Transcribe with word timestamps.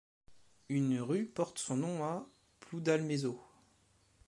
Une 0.69 0.99
rue 0.99 1.27
porte 1.27 1.59
son 1.59 1.77
nom 1.77 2.03
à 2.03 2.25
Ploudalmézeau. 2.61 3.39